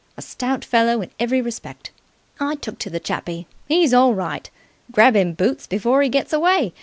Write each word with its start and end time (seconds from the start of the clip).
A 0.17 0.21
stout 0.23 0.65
fellow 0.65 1.03
in 1.03 1.11
every 1.19 1.41
respect. 1.43 1.91
I 2.39 2.55
took 2.55 2.79
to 2.79 2.89
the 2.89 2.99
chappie. 2.99 3.45
He's 3.67 3.93
all 3.93 4.15
right. 4.15 4.49
Grab 4.91 5.15
him, 5.15 5.33
Boots, 5.33 5.67
before 5.67 6.01
he 6.01 6.09
gets 6.09 6.33
away. 6.33 6.73